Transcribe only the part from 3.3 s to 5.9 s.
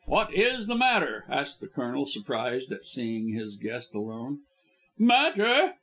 his guest alone. "Matter!"